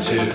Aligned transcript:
divides 0.00 0.33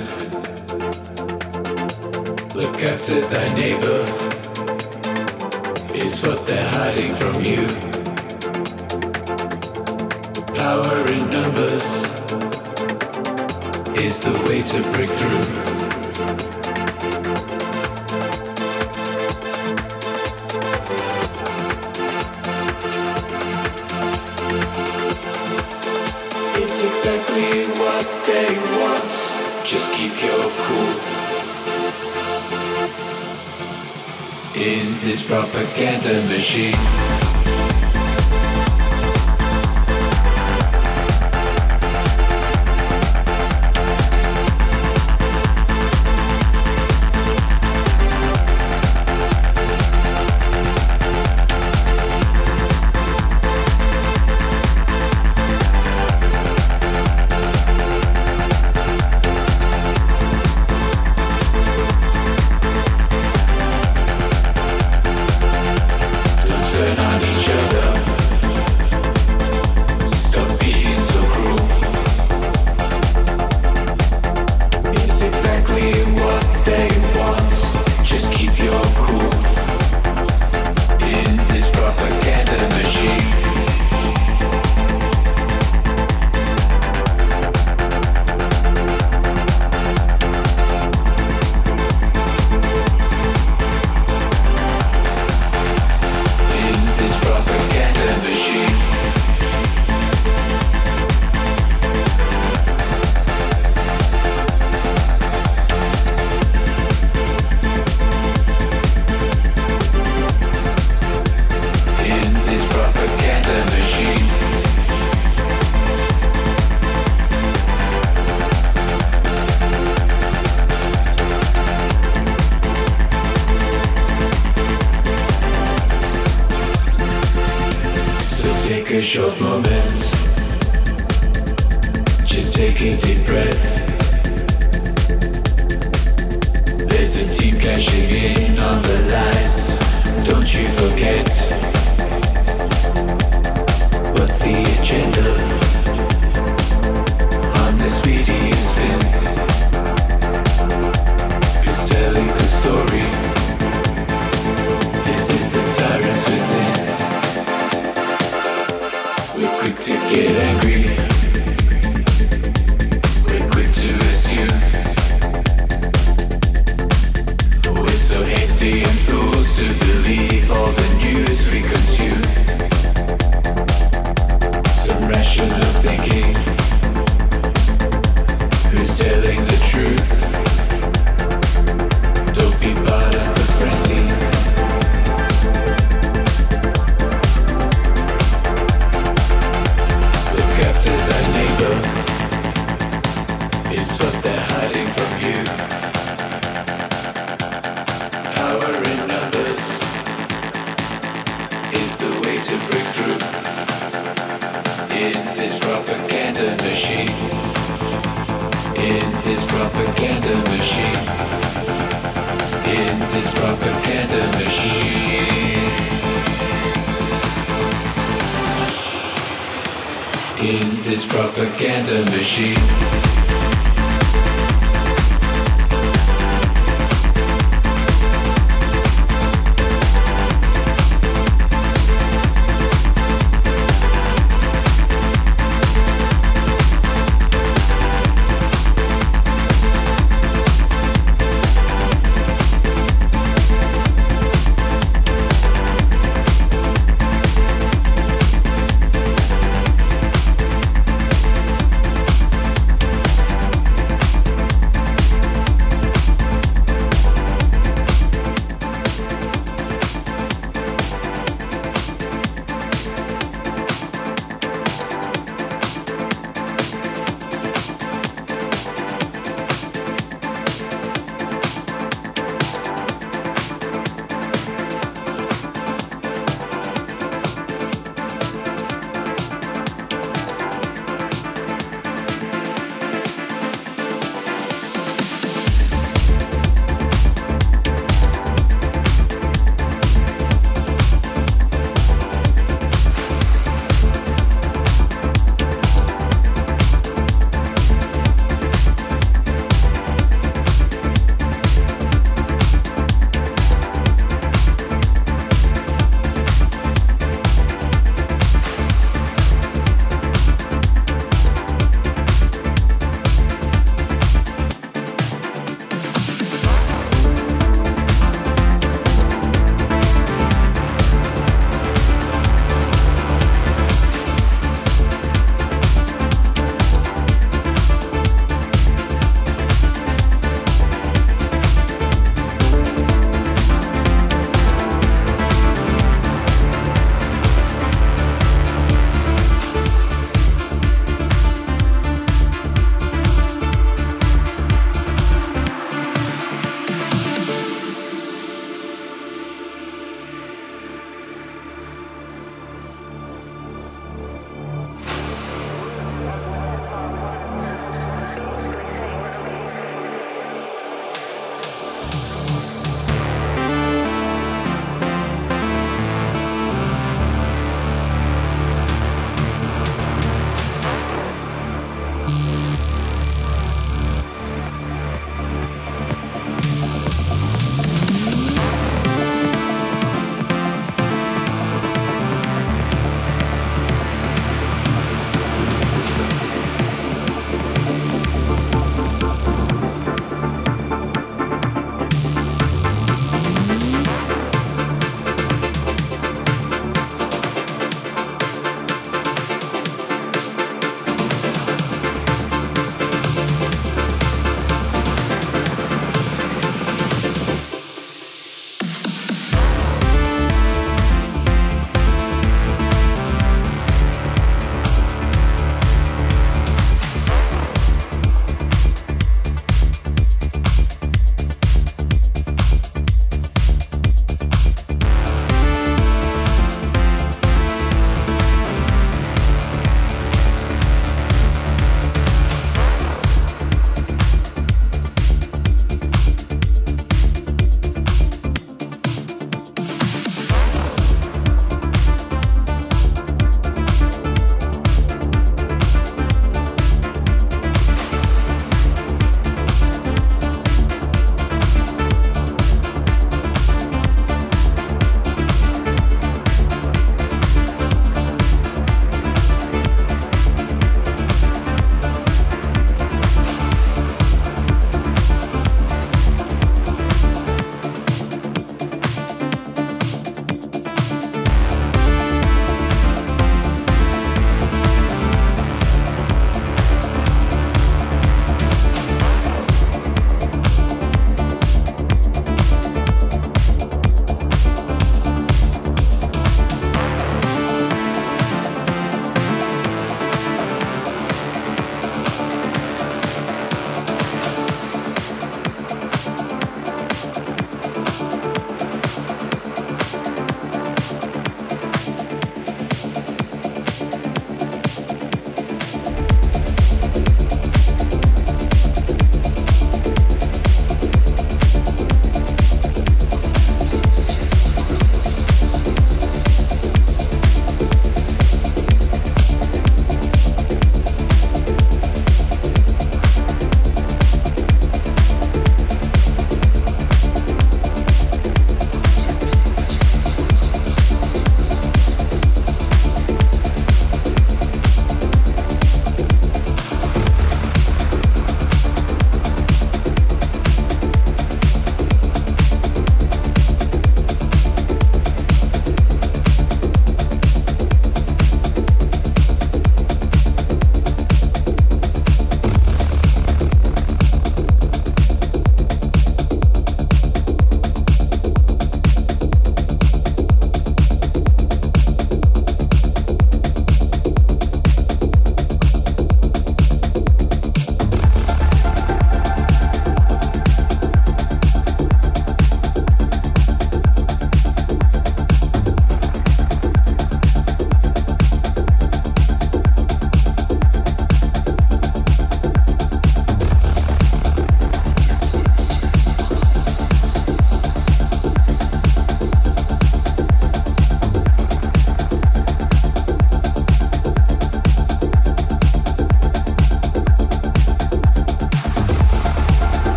get 160.08 160.38
angry. 160.38 161.19